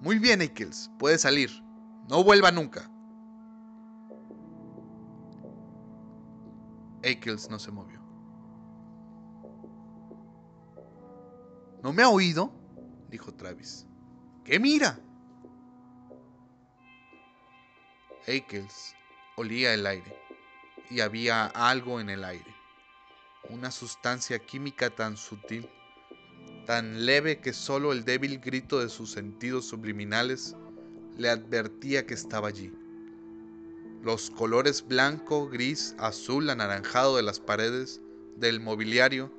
[0.00, 1.52] Muy bien, Eccles, puede salir.
[2.08, 2.90] No vuelva nunca.
[7.02, 8.00] Eccles no se movió.
[11.82, 12.52] ¿No me ha oído?
[13.08, 13.86] dijo Travis.
[14.44, 14.98] ¿Qué mira?
[18.26, 18.94] Eccles
[19.36, 20.14] olía el aire
[20.90, 22.54] y había algo en el aire,
[23.48, 25.68] una sustancia química tan sutil,
[26.66, 30.56] tan leve que solo el débil grito de sus sentidos subliminales
[31.16, 32.72] le advertía que estaba allí.
[34.08, 38.00] Los colores blanco, gris, azul, anaranjado de las paredes,
[38.36, 39.30] del mobiliario,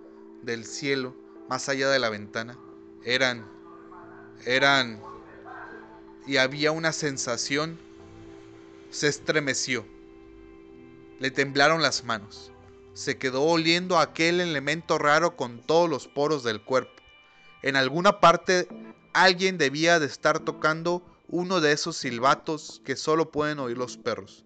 [0.43, 1.15] del cielo,
[1.49, 2.55] más allá de la ventana,
[3.03, 3.49] eran,
[4.45, 5.01] eran,
[6.27, 7.79] y había una sensación,
[8.91, 9.87] se estremeció,
[11.17, 12.51] le temblaron las manos,
[12.93, 17.01] se quedó oliendo aquel elemento raro con todos los poros del cuerpo.
[17.63, 18.67] En alguna parte
[19.13, 24.45] alguien debía de estar tocando uno de esos silbatos que solo pueden oír los perros.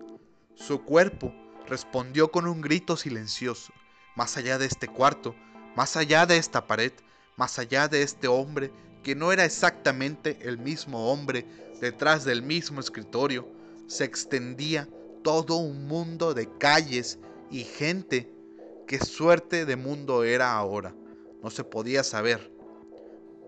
[0.55, 1.33] Su cuerpo
[1.67, 3.73] respondió con un grito silencioso,
[4.15, 5.35] más allá de este cuarto,
[5.75, 6.93] más allá de esta pared,
[7.37, 11.45] más allá de este hombre que no era exactamente el mismo hombre
[11.81, 13.47] detrás del mismo escritorio,
[13.87, 14.87] se extendía
[15.23, 18.31] todo un mundo de calles y gente.
[18.87, 20.95] Qué suerte de mundo era ahora.
[21.41, 22.53] No se podía saber.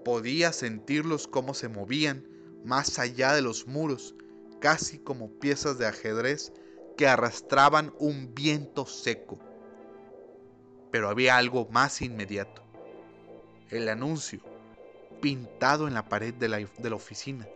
[0.04, 2.28] Podía sentirlos cómo se movían
[2.66, 4.16] más allá de los muros,
[4.60, 6.52] casi como piezas de ajedrez
[6.98, 9.40] que arrastraban un viento seco.
[10.92, 12.64] Pero había algo más inmediato.
[13.70, 14.42] El anuncio,
[15.22, 17.48] pintado en la pared de la, de la oficina.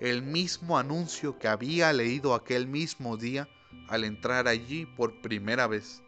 [0.00, 3.48] El mismo anuncio que había leído aquel mismo día
[3.88, 6.02] al entrar allí por primera vez.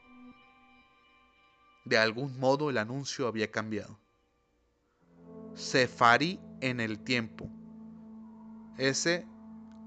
[1.85, 3.99] De algún modo el anuncio había cambiado.
[5.55, 7.49] Sefari en el tiempo.
[8.79, 9.27] S.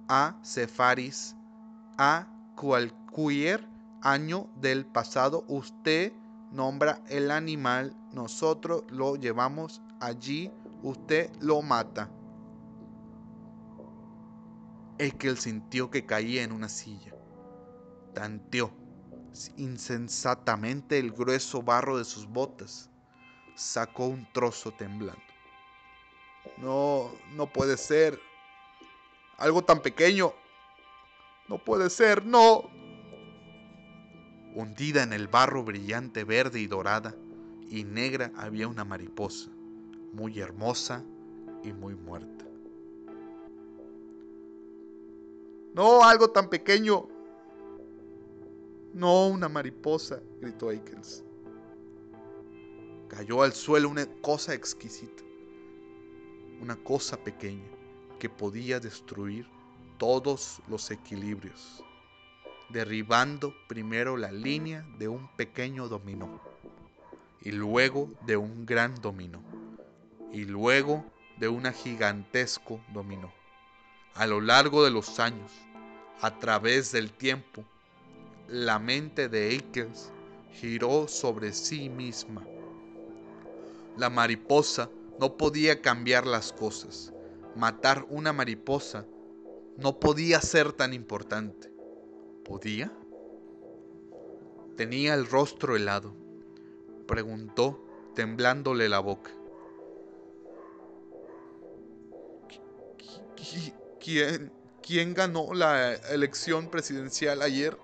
[0.07, 0.39] A.
[0.43, 1.35] Sefaris.
[1.97, 3.67] A cualquier
[4.01, 6.13] año del pasado usted
[6.51, 10.51] nombra el animal, nosotros lo llevamos allí,
[10.83, 12.09] usted lo mata.
[14.99, 17.15] Ekel sintió que caía en una silla.
[18.13, 18.71] Tanteó
[19.57, 22.89] insensatamente el grueso barro de sus botas.
[23.55, 25.21] Sacó un trozo temblando.
[26.57, 28.19] No, no puede ser.
[29.37, 30.33] Algo tan pequeño.
[31.53, 32.63] No puede ser, no.
[34.55, 37.15] Hundida en el barro brillante verde y dorada
[37.69, 39.51] y negra había una mariposa,
[40.13, 41.03] muy hermosa
[41.63, 42.47] y muy muerta.
[45.75, 47.07] No, algo tan pequeño.
[48.91, 51.23] No, una mariposa, gritó Aikens.
[53.09, 55.21] Cayó al suelo una cosa exquisita,
[56.59, 57.69] una cosa pequeña
[58.17, 59.52] que podía destruir
[60.03, 61.81] todos los equilibrios,
[62.67, 66.41] derribando primero la línea de un pequeño dominó,
[67.39, 69.41] y luego de un gran dominó,
[70.33, 71.05] y luego
[71.37, 73.31] de un gigantesco dominó.
[74.15, 75.53] A lo largo de los años,
[76.19, 77.63] a través del tiempo,
[78.49, 80.11] la mente de Akers
[80.51, 82.43] giró sobre sí misma.
[83.95, 87.13] La mariposa no podía cambiar las cosas.
[87.55, 89.05] Matar una mariposa
[89.77, 91.71] no podía ser tan importante.
[92.45, 92.91] ¿Podía?
[94.75, 96.15] Tenía el rostro helado.
[97.07, 97.83] Preguntó,
[98.15, 99.31] temblándole la boca.
[103.99, 104.51] ¿Quién,
[104.81, 107.77] quién ganó la elección presidencial ayer?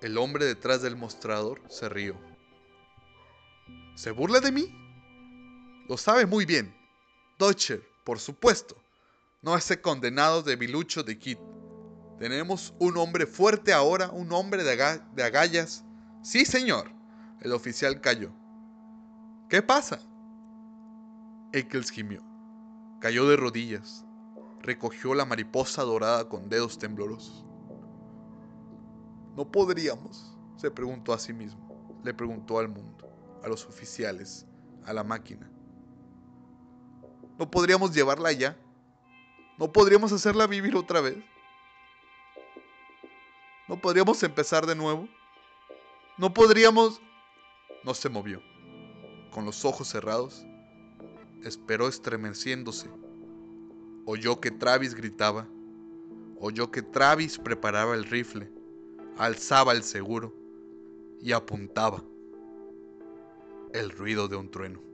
[0.00, 2.14] El hombre detrás del mostrador se rió.
[3.94, 4.68] ¿Se burla de mí?
[5.88, 6.74] Lo sabe muy bien.
[8.04, 8.76] Por supuesto.
[9.42, 11.38] No ese condenado debilucho de Kit.
[12.18, 15.84] Tenemos un hombre fuerte ahora, un hombre de, agallas.
[16.22, 16.90] Sí, señor.
[17.42, 18.32] El oficial cayó.
[19.50, 20.00] ¿Qué pasa?
[21.52, 22.22] Eccles gimió.
[23.00, 24.06] Cayó de rodillas.
[24.62, 27.44] Recogió la mariposa dorada con dedos temblorosos.
[29.36, 30.30] ¿No podríamos?
[30.56, 32.00] se preguntó a sí mismo.
[32.02, 33.06] Le preguntó al mundo,
[33.42, 34.46] a los oficiales,
[34.86, 35.50] a la máquina.
[37.38, 38.56] ¿No podríamos llevarla allá?
[39.58, 41.16] ¿No podríamos hacerla vivir otra vez?
[43.68, 45.08] ¿No podríamos empezar de nuevo?
[46.16, 47.00] ¿No podríamos...
[47.82, 48.40] No se movió.
[49.30, 50.46] Con los ojos cerrados,
[51.42, 52.88] esperó estremeciéndose.
[54.06, 55.48] Oyó que Travis gritaba.
[56.38, 58.50] Oyó que Travis preparaba el rifle,
[59.16, 60.34] alzaba el seguro
[61.20, 62.02] y apuntaba.
[63.72, 64.93] El ruido de un trueno.